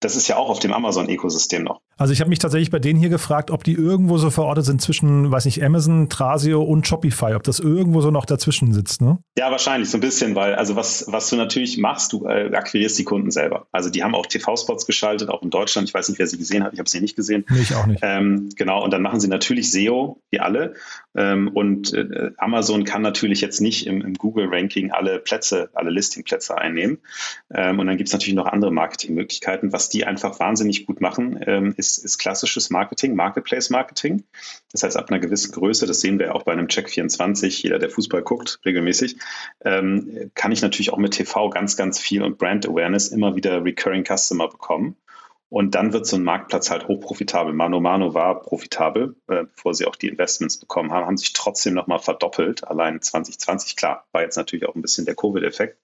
[0.00, 1.80] das ist ja auch auf dem Amazon-Ökosystem noch.
[1.98, 4.80] Also ich habe mich tatsächlich bei denen hier gefragt, ob die irgendwo so verortet sind
[4.80, 9.18] zwischen, weiß nicht, Amazon, Trasio und Shopify, ob das irgendwo so noch dazwischen sitzt, ne?
[9.36, 12.96] Ja, wahrscheinlich so ein bisschen, weil also was, was du natürlich machst, du äh, akquirierst
[13.00, 13.66] die Kunden selber.
[13.72, 15.88] Also die haben auch TV-Spots geschaltet, auch in Deutschland.
[15.88, 17.44] Ich weiß nicht, wer sie gesehen hat, ich habe sie nicht gesehen.
[17.50, 18.00] Nee, ich auch nicht.
[18.02, 20.74] Ähm, genau, und dann machen sie natürlich SEO, wie alle.
[21.16, 26.56] Ähm, und äh, Amazon kann natürlich jetzt nicht im, im Google-Ranking alle Plätze, alle Listing-Plätze
[26.56, 26.98] einnehmen.
[27.52, 29.72] Ähm, und dann gibt es natürlich noch andere Marketingmöglichkeiten.
[29.72, 34.24] Was die einfach wahnsinnig gut machen, ähm, ist, ist klassisches Marketing, Marketplace-Marketing.
[34.72, 37.78] Das heißt, ab einer gewissen Größe, das sehen wir auch bei einem Check 24, jeder,
[37.78, 39.16] der Fußball guckt, regelmäßig,
[39.64, 43.64] ähm, kann ich natürlich auch mit TV ganz, ganz viel und Brand Awareness immer wieder
[43.64, 44.96] Recurring Customer bekommen.
[45.50, 47.54] Und dann wird so ein Marktplatz halt hochprofitabel.
[47.54, 51.72] Mano Mano war profitabel, äh, bevor sie auch die Investments bekommen haben, haben sich trotzdem
[51.72, 52.68] nochmal verdoppelt.
[52.68, 55.78] Allein 2020, klar, war jetzt natürlich auch ein bisschen der Covid-Effekt.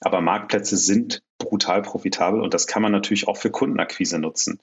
[0.00, 4.60] Aber Marktplätze sind brutal profitabel und das kann man natürlich auch für Kundenakquise nutzen.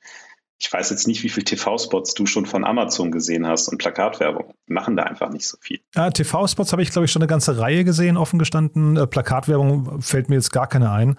[0.61, 4.53] Ich weiß jetzt nicht, wie viele TV-Spots du schon von Amazon gesehen hast und Plakatwerbung.
[4.67, 5.79] Die machen da einfach nicht so viel.
[5.95, 8.97] Ja, TV-Spots habe ich, glaube ich, schon eine ganze Reihe gesehen, offen gestanden.
[8.97, 11.15] Äh, Plakatwerbung fällt mir jetzt gar keine ein.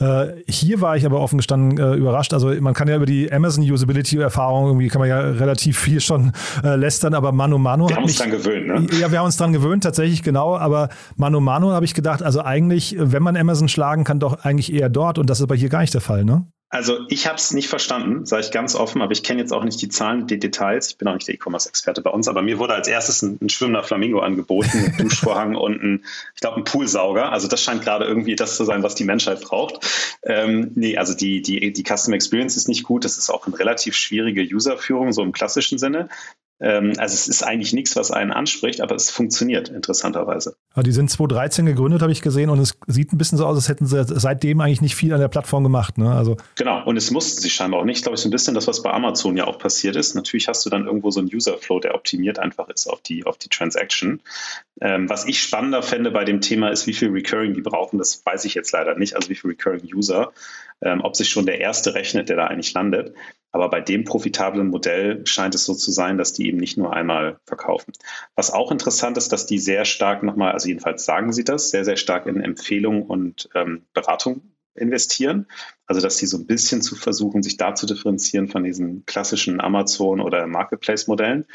[0.00, 2.34] Äh, hier war ich aber offen gestanden äh, überrascht.
[2.34, 6.32] Also man kann ja über die Amazon Usability-Erfahrung irgendwie kann man ja relativ viel schon
[6.62, 7.88] lästern, aber Mano Mano.
[7.88, 8.86] Wir haben uns dran gewöhnt, ne?
[8.98, 10.56] Ja, wir haben uns dran gewöhnt, tatsächlich, genau.
[10.56, 14.72] Aber Mano Mano habe ich gedacht, also eigentlich, wenn man Amazon schlagen kann, doch eigentlich
[14.72, 15.18] eher dort.
[15.18, 16.46] Und das ist aber hier gar nicht der Fall, ne?
[16.72, 19.64] Also ich habe es nicht verstanden, sage ich ganz offen, aber ich kenne jetzt auch
[19.64, 20.88] nicht die Zahlen, die Details.
[20.90, 23.48] Ich bin auch nicht der E-Commerce-Experte bei uns, aber mir wurde als erstes ein, ein
[23.48, 27.32] schwimmender Flamingo angeboten, mit Duschvorhang und ein, ich glaube, ein Poolsauger.
[27.32, 29.84] Also das scheint gerade irgendwie das zu sein, was die Menschheit braucht.
[30.22, 33.04] Ähm, nee, also die, die, die Customer Experience ist nicht gut.
[33.04, 36.08] Das ist auch eine relativ schwierige Userführung, so im klassischen Sinne.
[36.60, 40.56] Ähm, also es ist eigentlich nichts, was einen anspricht, aber es funktioniert interessanterweise.
[40.76, 43.56] Ja, die sind 2013 gegründet, habe ich gesehen, und es sieht ein bisschen so aus,
[43.56, 45.96] als hätten sie seitdem eigentlich nicht viel an der Plattform gemacht.
[45.96, 46.10] Ne?
[46.10, 47.98] Also genau, und es mussten sie scheinbar auch nicht.
[47.98, 50.14] Ich glaube, so ein bisschen das, was bei Amazon ja auch passiert ist.
[50.14, 53.38] Natürlich hast du dann irgendwo so einen User-Flow, der optimiert einfach ist auf die, auf
[53.38, 54.20] die Transaction.
[54.82, 57.98] Ähm, was ich spannender fände bei dem Thema ist, wie viel Recurring die brauchen.
[57.98, 60.32] Das weiß ich jetzt leider nicht, also wie viel Recurring User,
[60.82, 63.14] ähm, ob sich schon der erste rechnet, der da eigentlich landet.
[63.52, 66.92] Aber bei dem profitablen Modell scheint es so zu sein, dass die eben nicht nur
[66.92, 67.92] einmal verkaufen.
[68.36, 71.84] Was auch interessant ist, dass die sehr stark nochmal, also jedenfalls sagen sie das, sehr,
[71.84, 74.42] sehr stark in Empfehlung und ähm, Beratung
[74.74, 75.46] investieren.
[75.86, 79.60] Also dass sie so ein bisschen zu versuchen, sich da zu differenzieren von diesen klassischen
[79.60, 81.46] Amazon- oder Marketplace-Modellen.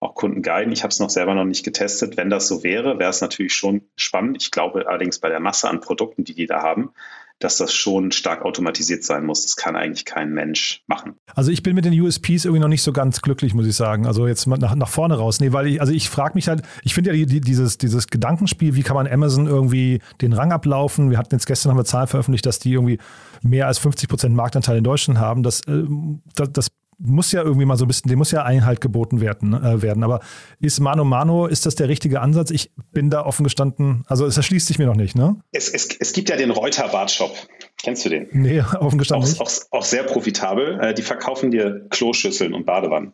[0.00, 0.72] Auch Kunden guiden.
[0.72, 2.16] Ich habe es noch selber noch nicht getestet.
[2.16, 4.42] Wenn das so wäre, wäre es natürlich schon spannend.
[4.42, 6.92] Ich glaube allerdings bei der Masse an Produkten, die die da haben,
[7.40, 9.42] dass das schon stark automatisiert sein muss.
[9.42, 11.14] Das kann eigentlich kein Mensch machen.
[11.34, 14.06] Also ich bin mit den USPs irgendwie noch nicht so ganz glücklich, muss ich sagen.
[14.06, 15.40] Also jetzt nach, nach vorne raus.
[15.40, 18.06] Nee, weil ich, also ich frage mich halt, ich finde ja die, die, dieses, dieses
[18.06, 21.10] Gedankenspiel, wie kann man Amazon irgendwie den Rang ablaufen?
[21.10, 22.98] Wir hatten jetzt gestern haben wir Zahlen veröffentlicht, dass die irgendwie
[23.42, 25.42] mehr als 50 Prozent Marktanteil in Deutschland haben.
[25.42, 25.84] Das, äh,
[26.34, 26.68] das, das
[26.98, 30.02] muss ja irgendwie mal so ein bisschen, dem muss ja Einhalt geboten werden, äh, werden.
[30.02, 30.20] Aber
[30.60, 32.50] ist Mano Mano, ist das der richtige Ansatz?
[32.50, 35.36] Ich bin da offen gestanden, also es erschließt sich mir noch nicht, ne?
[35.52, 37.36] Es, es, es gibt ja den Reuter Bartshop.
[37.82, 38.28] Kennst du den?
[38.32, 39.30] Nee, offen gestanden.
[39.38, 40.80] Auch, auch, auch, sehr profitabel.
[40.80, 43.12] Äh, die verkaufen dir Kloschüsseln und Badewannen.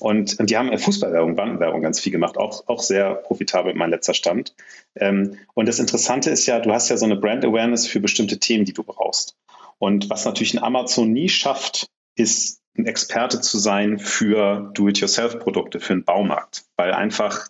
[0.00, 2.36] Und, und die haben Fußballwerbung, Bandenwerbung ganz viel gemacht.
[2.36, 4.54] Auch, auch sehr profitabel, mein letzter Stand.
[4.96, 8.40] Ähm, und das Interessante ist ja, du hast ja so eine Brand Awareness für bestimmte
[8.40, 9.36] Themen, die du brauchst.
[9.78, 15.92] Und was natürlich ein Amazon nie schafft, ist ein Experte zu sein für Do-it-yourself-Produkte, für
[15.92, 17.48] einen Baumarkt, weil einfach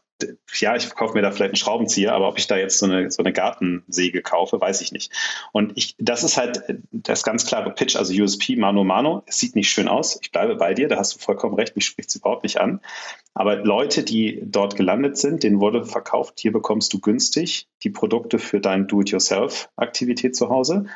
[0.58, 3.10] ja, ich kaufe mir da vielleicht einen Schraubenzieher, aber ob ich da jetzt so eine,
[3.10, 5.12] so eine Gartensäge kaufe, weiß ich nicht.
[5.52, 9.22] Und ich, das ist halt das ganz klare Pitch, also USP, Mano Mano.
[9.26, 10.18] Es sieht nicht schön aus.
[10.20, 12.80] Ich bleibe bei dir, da hast du vollkommen recht, mich spricht es überhaupt nicht an.
[13.34, 18.38] Aber Leute, die dort gelandet sind, denen wurde verkauft, hier bekommst du günstig die Produkte
[18.38, 20.86] für deine Do-it-yourself-Aktivität zu Hause.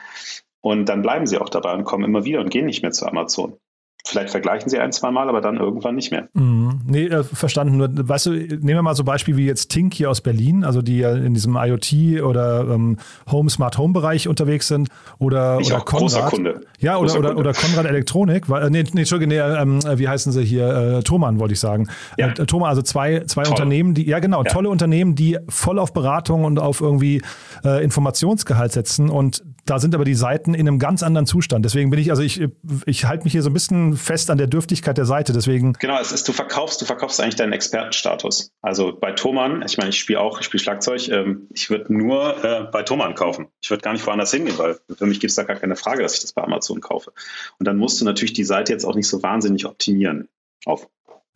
[0.61, 3.07] Und dann bleiben sie auch dabei und kommen immer wieder und gehen nicht mehr zu
[3.07, 3.59] Amazon.
[4.07, 6.29] Vielleicht vergleichen sie ein, zwei Mal, aber dann irgendwann nicht mehr.
[6.35, 6.83] Mhm.
[6.87, 7.79] Nee, äh, verstanden.
[7.79, 10.83] Nur, weißt du, nehmen wir mal so Beispiel wie jetzt Tink hier aus Berlin, also
[10.83, 12.99] die ja in diesem IoT oder ähm,
[13.31, 14.89] Home Smart Home Bereich unterwegs sind
[15.19, 16.03] oder, ich oder auch, Konrad.
[16.03, 16.61] Großer Kunde.
[16.81, 18.51] Ja, oder, oder, oder Konrad Elektronik.
[18.51, 20.99] Weil, äh, nee, nee, Entschuldigung, nee, ähm, wie heißen sie hier?
[20.99, 21.89] Äh, Thomann wollte ich sagen.
[22.19, 22.29] Ja.
[22.29, 24.51] Äh, Thomann, also zwei, zwei Unternehmen, die, ja genau, ja.
[24.51, 27.23] tolle Unternehmen, die voll auf Beratung und auf irgendwie
[27.65, 31.65] äh, Informationsgehalt setzen und da sind aber die Seiten in einem ganz anderen Zustand.
[31.65, 32.43] Deswegen bin ich, also ich,
[32.87, 35.33] ich halte mich hier so ein bisschen fest an der Dürftigkeit der Seite.
[35.33, 35.73] Deswegen.
[35.75, 38.53] Genau, es ist, du verkaufst, du verkaufst eigentlich deinen Expertenstatus.
[38.63, 42.45] Also bei Thomann, ich meine, ich spiele auch, ich spiele Schlagzeug, ähm, ich würde nur
[42.45, 43.49] äh, bei Thomann kaufen.
[43.63, 46.03] Ich würde gar nicht woanders hingehen, weil für mich gibt es da gar keine Frage,
[46.03, 47.13] dass ich das bei Amazon kaufe.
[47.59, 50.29] Und dann musst du natürlich die Seite jetzt auch nicht so wahnsinnig optimieren
[50.67, 50.89] auf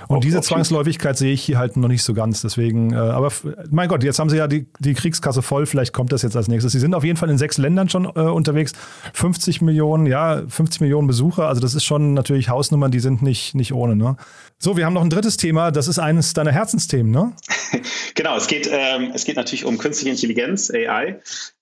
[0.06, 2.40] und diese Zwangsläufigkeit sehe ich hier halt noch nicht so ganz.
[2.40, 3.32] Deswegen, äh, aber
[3.70, 5.66] mein Gott, jetzt haben sie ja die, die Kriegskasse voll.
[5.66, 6.72] Vielleicht kommt das jetzt als nächstes.
[6.72, 8.72] Sie sind auf jeden Fall in sechs Ländern schon äh, unterwegs.
[9.12, 11.48] 50 Millionen, ja, 50 Millionen Besucher.
[11.48, 13.96] Also das ist schon natürlich Hausnummern, die sind nicht, nicht ohne.
[13.96, 14.16] Ne?
[14.58, 15.72] So, wir haben noch ein drittes Thema.
[15.72, 17.32] Das ist eines deiner Herzensthemen, ne?
[18.14, 21.20] genau, es geht, ähm, es geht natürlich um künstliche Intelligenz, AI.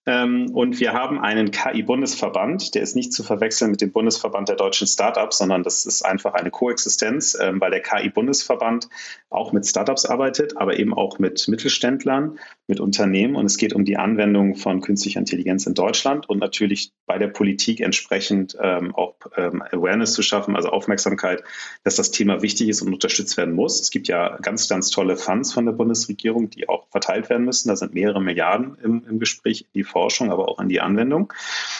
[0.08, 4.54] Ähm, und wir haben einen KI-Bundesverband, der ist nicht zu verwechseln mit dem Bundesverband der
[4.54, 8.88] deutschen Startups, sondern das ist einfach eine Koexistenz, ähm, weil der KI-Bundesverband
[9.30, 12.38] auch mit Startups arbeitet, aber eben auch mit Mittelständlern,
[12.68, 13.34] mit Unternehmen.
[13.34, 17.28] Und es geht um die Anwendung von künstlicher Intelligenz in Deutschland und natürlich bei der
[17.28, 21.42] Politik entsprechend ähm, auch Awareness zu schaffen, also Aufmerksamkeit,
[21.82, 23.80] dass das Thema wichtig ist und unterstützt werden muss.
[23.80, 27.68] Es gibt ja ganz, ganz tolle Funds von der Bundesregierung, die auch verteilt werden müssen.
[27.68, 31.32] Da sind mehrere Milliarden im, im Gespräch, die Forschung, aber auch in die Anwendung.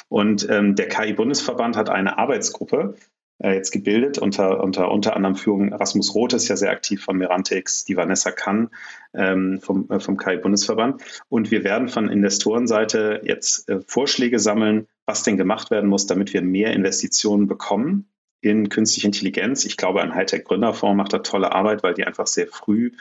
[0.09, 2.95] Und ähm, der KI-Bundesverband hat eine Arbeitsgruppe
[3.43, 7.19] äh, jetzt gebildet, unter, unter, unter anderem Führung Rasmus Roth ist ja sehr aktiv von
[7.19, 8.71] Merantix, die Vanessa Kann
[9.13, 11.03] ähm, vom, äh, vom KI-Bundesverband.
[11.29, 16.33] Und wir werden von Investorenseite jetzt äh, Vorschläge sammeln, was denn gemacht werden muss, damit
[16.33, 18.09] wir mehr Investitionen bekommen
[18.41, 19.67] in künstliche Intelligenz.
[19.67, 22.93] Ich glaube, ein Hightech-Gründerfonds macht da tolle Arbeit, weil die einfach sehr früh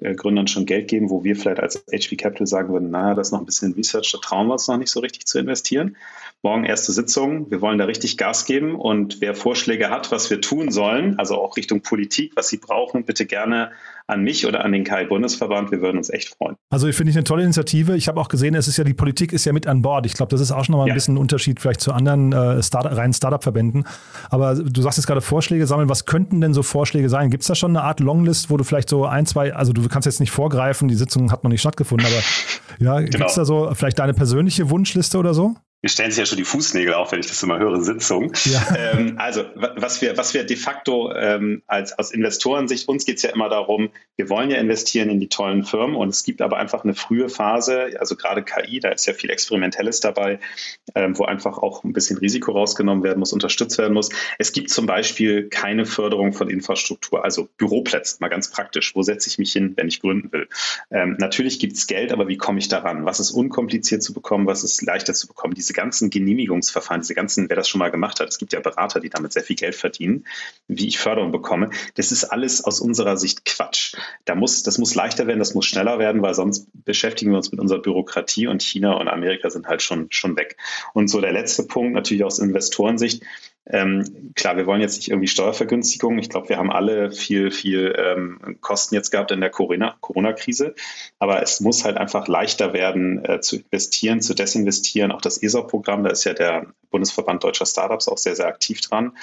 [0.00, 3.32] Gründern schon Geld geben, wo wir vielleicht als HV Capital sagen würden, naja, das ist
[3.32, 5.96] noch ein bisschen Research, da trauen wir uns noch nicht so richtig zu investieren.
[6.42, 10.40] Morgen erste Sitzung, wir wollen da richtig Gas geben und wer Vorschläge hat, was wir
[10.40, 13.70] tun sollen, also auch Richtung Politik, was sie brauchen, bitte gerne
[14.06, 15.70] an mich oder an den KI-Bundesverband.
[15.70, 16.56] Wir würden uns echt freuen.
[16.68, 17.96] Also finde ich eine tolle Initiative.
[17.96, 20.04] Ich habe auch gesehen, es ist ja die Politik ist ja mit an Bord.
[20.04, 20.94] Ich glaube, das ist auch schon nochmal ein ja.
[20.94, 23.84] bisschen ein Unterschied vielleicht zu anderen äh, Start reinen Startup-Verbänden.
[24.28, 25.88] Aber du sagst jetzt gerade Vorschläge sammeln.
[25.88, 27.30] Was könnten denn so Vorschläge sein?
[27.30, 29.83] Gibt es da schon eine Art Longlist, wo du vielleicht so ein, zwei, also du
[29.88, 32.22] kannst jetzt nicht vorgreifen, die Sitzung hat noch nicht stattgefunden, aber
[32.78, 33.10] ja, genau.
[33.10, 35.54] gibt es da so vielleicht deine persönliche Wunschliste oder so?
[35.84, 38.32] Mir stellen sich ja schon die Fußnägel auf, wenn ich das immer höre, Sitzung.
[38.46, 38.62] Ja.
[38.76, 43.22] Ähm, also, was wir, was wir de facto ähm, als aus Investorensicht, uns geht es
[43.22, 46.56] ja immer darum, wir wollen ja investieren in die tollen Firmen und es gibt aber
[46.56, 50.40] einfach eine frühe Phase, also gerade KI, da ist ja viel Experimentelles dabei,
[50.94, 54.10] ähm, wo einfach auch ein bisschen Risiko rausgenommen werden muss, unterstützt werden muss.
[54.38, 58.94] Es gibt zum Beispiel keine Förderung von Infrastruktur, also Büroplätze, mal ganz praktisch.
[58.96, 60.48] Wo setze ich mich hin, wenn ich gründen will?
[60.90, 63.04] Ähm, natürlich gibt es Geld, aber wie komme ich daran?
[63.04, 64.46] Was ist unkompliziert zu bekommen?
[64.46, 65.54] Was ist leichter zu bekommen?
[65.54, 69.00] Diese ganzen Genehmigungsverfahren, diese ganzen, wer das schon mal gemacht hat, es gibt ja Berater,
[69.00, 70.26] die damit sehr viel Geld verdienen,
[70.68, 73.94] wie ich Förderung bekomme, das ist alles aus unserer Sicht Quatsch.
[74.24, 77.50] Da muss, das muss leichter werden, das muss schneller werden, weil sonst beschäftigen wir uns
[77.50, 80.56] mit unserer Bürokratie und China und Amerika sind halt schon, schon weg.
[80.94, 83.22] Und so der letzte Punkt, natürlich aus Investorensicht,
[83.66, 86.18] ähm, klar, wir wollen jetzt nicht irgendwie Steuervergünstigung.
[86.18, 90.74] Ich glaube, wir haben alle viel, viel ähm, Kosten jetzt gehabt in der Corona-Krise.
[91.18, 95.12] Aber es muss halt einfach leichter werden, äh, zu investieren, zu desinvestieren.
[95.12, 99.16] Auch das ESA-Programm, da ist ja der Bundesverband Deutscher Startups auch sehr, sehr aktiv dran.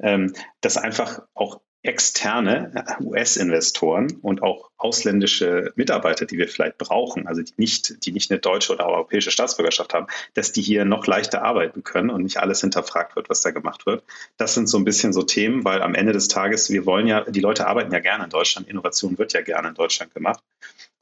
[0.00, 7.42] Ähm, dass einfach auch externe US-Investoren und auch ausländische Mitarbeiter, die wir vielleicht brauchen, also
[7.42, 11.42] die nicht, die nicht eine deutsche oder europäische Staatsbürgerschaft haben, dass die hier noch leichter
[11.42, 14.04] arbeiten können und nicht alles hinterfragt wird, was da gemacht wird.
[14.36, 17.22] Das sind so ein bisschen so Themen, weil am Ende des Tages, wir wollen ja,
[17.22, 20.42] die Leute arbeiten ja gerne in Deutschland, Innovation wird ja gerne in Deutschland gemacht.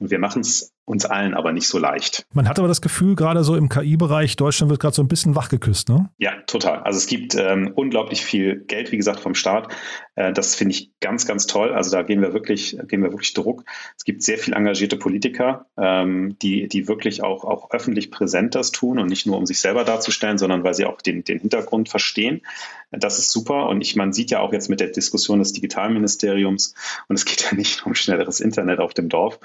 [0.01, 2.25] Und wir machen es uns allen aber nicht so leicht.
[2.33, 5.35] Man hat aber das Gefühl, gerade so im KI-Bereich, Deutschland wird gerade so ein bisschen
[5.35, 6.09] wachgeküsst, ne?
[6.17, 6.79] Ja, total.
[6.79, 9.71] Also es gibt ähm, unglaublich viel Geld, wie gesagt, vom Staat.
[10.15, 11.71] Äh, das finde ich ganz, ganz toll.
[11.71, 13.63] Also da gehen wir wirklich, gehen wir wirklich Druck.
[13.95, 18.71] Es gibt sehr viel engagierte Politiker, ähm, die, die wirklich auch, auch öffentlich präsent das
[18.71, 21.89] tun und nicht nur um sich selber darzustellen, sondern weil sie auch den, den Hintergrund
[21.89, 22.41] verstehen.
[22.91, 23.67] Das ist super.
[23.69, 26.75] Und ich, man sieht ja auch jetzt mit der Diskussion des Digitalministeriums,
[27.07, 29.39] und es geht ja nicht um schnelleres Internet auf dem Dorf,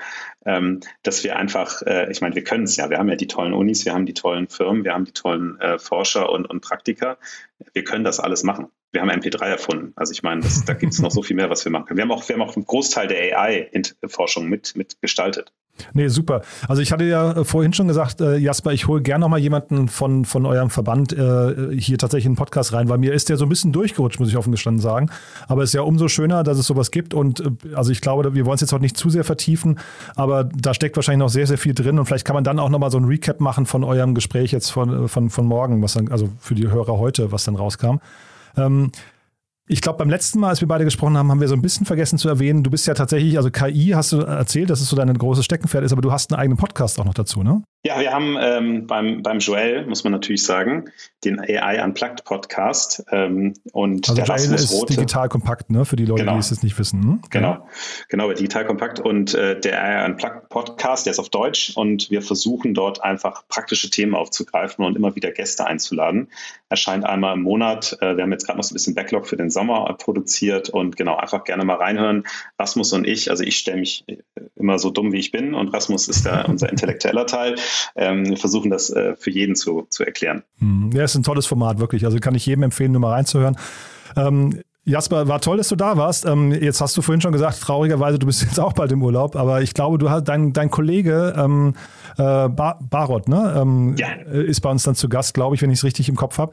[0.45, 3.29] ähm, dass wir einfach, äh, ich meine, wir können es ja, wir haben ja die
[3.29, 6.61] tollen Unis, wir haben die tollen Firmen, wir haben die tollen äh, Forscher und, und
[6.61, 7.19] Praktiker.
[7.73, 8.69] Wir können das alles machen.
[8.93, 9.93] Wir haben MP3 erfunden.
[9.97, 11.99] Also ich meine, das, da gibt es noch so viel mehr, was wir machen können.
[11.99, 15.53] Wir haben auch, wir haben auch einen Großteil der AI-Forschung mit, mit gestaltet.
[15.93, 16.43] Nee, super.
[16.69, 19.89] Also ich hatte ja äh, vorhin schon gesagt, äh, Jasper, ich hole gerne nochmal jemanden
[19.89, 23.37] von, von eurem Verband äh, hier tatsächlich in den Podcast rein, weil mir ist der
[23.37, 25.11] so ein bisschen durchgerutscht, muss ich offen gestanden sagen.
[25.49, 28.35] Aber es ist ja umso schöner, dass es sowas gibt und äh, also ich glaube,
[28.35, 29.79] wir wollen es jetzt auch nicht zu sehr vertiefen,
[30.15, 32.71] aber da steckt wahrscheinlich noch sehr, sehr viel drin und vielleicht kann man dann auch
[32.71, 35.95] nochmal so ein Recap machen von eurem Gespräch jetzt von, äh, von, von morgen, was
[35.95, 37.97] dann, also für die Hörer heute, was dann rauskam.
[38.57, 38.91] Ähm,
[39.69, 41.87] ich glaube, beim letzten Mal, als wir beide gesprochen haben, haben wir so ein bisschen
[41.87, 44.97] vergessen zu erwähnen, du bist ja tatsächlich, also KI hast du erzählt, dass es so
[44.97, 47.63] dein großes Steckenpferd ist, aber du hast einen eigenen Podcast auch noch dazu, ne?
[47.87, 50.91] Ja, wir haben ähm, beim, beim Joel, muss man natürlich sagen,
[51.25, 53.05] den AI Unplugged Podcast.
[53.13, 54.95] Ähm, und also der Joel Rasmus ist Rote.
[54.95, 55.85] digital kompakt, ne?
[55.85, 56.33] Für die Leute, genau.
[56.33, 57.01] die es jetzt nicht wissen.
[57.01, 57.21] Hm?
[57.31, 57.69] Genau,
[58.09, 58.99] genau, digital kompakt.
[58.99, 63.47] Und äh, der AI Unplugged Podcast, der ist auf Deutsch und wir versuchen dort einfach
[63.47, 66.27] praktische Themen aufzugreifen und immer wieder Gäste einzuladen.
[66.69, 67.97] Erscheint einmal im Monat.
[68.01, 70.97] Äh, wir haben jetzt gerade noch so ein bisschen Backlog für den Sommer produziert und
[70.97, 72.25] genau, einfach gerne mal reinhören.
[72.59, 74.17] Rasmus und ich, also ich stelle mich äh,
[74.57, 77.55] immer so dumm, wie ich bin und Rasmus ist da unser intellektueller Teil
[77.95, 80.43] ähm, wir versuchen das äh, für jeden zu, zu erklären.
[80.59, 80.91] Hm.
[80.93, 82.05] Ja, ist ein tolles Format, wirklich.
[82.05, 83.57] Also kann ich jedem empfehlen, nur mal reinzuhören.
[84.17, 86.27] Ähm, Jasper, war toll, dass du da warst.
[86.27, 89.35] Ähm, jetzt hast du vorhin schon gesagt, traurigerweise, du bist jetzt auch bald im Urlaub,
[89.35, 91.75] aber ich glaube, du hast dein, dein Kollege ähm,
[92.17, 93.55] äh, Bar Barot, ne?
[93.61, 94.13] Ähm, ja.
[94.13, 96.53] ist bei uns dann zu Gast, glaube ich, wenn ich es richtig im Kopf habe.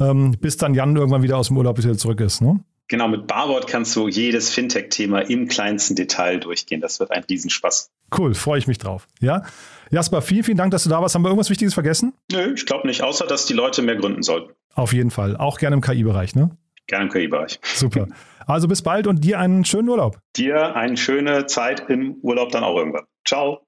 [0.00, 2.60] Ähm, bis dann Jan irgendwann wieder aus dem Urlaub wieder zurück ist, ne?
[2.88, 6.80] Genau, mit Barwort kannst du jedes Fintech-Thema im kleinsten Detail durchgehen.
[6.80, 7.90] Das wird ein Riesenspaß.
[8.16, 9.08] Cool, freue ich mich drauf.
[9.20, 9.42] Ja,
[9.90, 11.14] Jasper, vielen, vielen Dank, dass du da warst.
[11.14, 12.14] Haben wir irgendwas Wichtiges vergessen?
[12.30, 14.52] Nö, ich glaube nicht, außer dass die Leute mehr gründen sollten.
[14.74, 15.36] Auf jeden Fall.
[15.36, 16.56] Auch gerne im KI-Bereich, ne?
[16.86, 17.60] Gerne im KI-Bereich.
[17.62, 18.08] Super.
[18.46, 20.18] Also bis bald und dir einen schönen Urlaub.
[20.36, 23.04] Dir eine schöne Zeit im Urlaub dann auch irgendwann.
[23.26, 23.60] Ciao.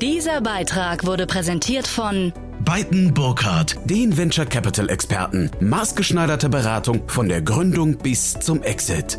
[0.00, 2.32] Dieser Beitrag wurde präsentiert von
[2.64, 5.50] Beiten Burkhardt, den Venture Capital Experten.
[5.60, 9.18] Maßgeschneiderte Beratung von der Gründung bis zum Exit.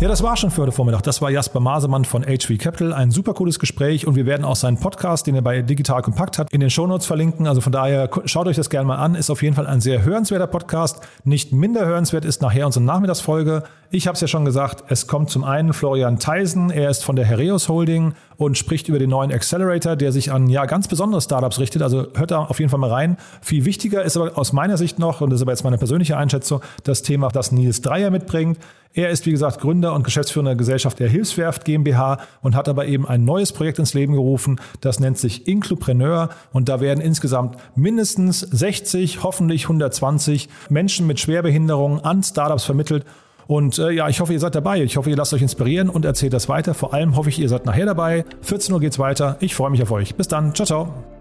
[0.00, 1.04] Ja, das war schon für heute Vormittag.
[1.04, 2.92] Das war Jasper Masemann von HV Capital.
[2.92, 6.36] Ein super cooles Gespräch und wir werden auch seinen Podcast, den er bei Digital Kompakt
[6.36, 7.46] hat, in den Shownotes verlinken.
[7.46, 9.14] Also von daher schaut euch das gerne mal an.
[9.14, 11.00] Ist auf jeden Fall ein sehr hörenswerter Podcast.
[11.22, 13.62] Nicht minder hörenswert ist nachher unsere Nachmittagsfolge.
[13.90, 16.70] Ich habe es ja schon gesagt, es kommt zum einen Florian Theisen.
[16.70, 20.48] Er ist von der Hereus Holding und spricht über den neuen Accelerator, der sich an
[20.48, 21.82] ja ganz besondere Startups richtet.
[21.82, 23.16] Also hört da auf jeden Fall mal rein.
[23.40, 26.16] Viel wichtiger ist aber aus meiner Sicht noch, und das ist aber jetzt meine persönliche
[26.16, 28.58] Einschätzung, das Thema, das Nils Dreier mitbringt.
[28.96, 33.06] Er ist, wie gesagt, Gründer und geschäftsführender Gesellschaft der Hilfswerft GmbH und hat aber eben
[33.06, 34.60] ein neues Projekt ins Leben gerufen.
[34.80, 42.00] Das nennt sich Inclupreneur und da werden insgesamt mindestens 60, hoffentlich 120 Menschen mit Schwerbehinderungen
[42.04, 43.04] an Startups vermittelt.
[43.48, 44.80] Und äh, ja, ich hoffe, ihr seid dabei.
[44.82, 46.72] Ich hoffe, ihr lasst euch inspirieren und erzählt das weiter.
[46.72, 48.24] Vor allem hoffe ich, ihr seid nachher dabei.
[48.42, 49.36] 14 Uhr geht's weiter.
[49.40, 50.14] Ich freue mich auf euch.
[50.14, 50.54] Bis dann.
[50.54, 51.13] Ciao, ciao.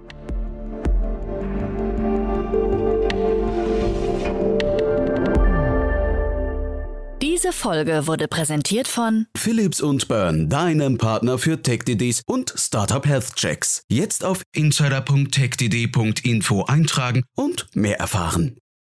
[7.44, 13.36] Diese Folge wurde präsentiert von Philips und Burn, deinem Partner für TechDDs und Startup Health
[13.36, 13.84] Checks.
[13.90, 18.56] Jetzt auf insider.techdd.info eintragen und mehr erfahren.